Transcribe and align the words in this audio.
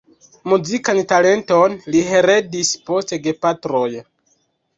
Muzikan 0.51 1.01
talenton 1.11 1.75
li 1.97 2.01
heredis 2.07 2.73
post 2.89 3.15
gepatroj. 3.29 3.85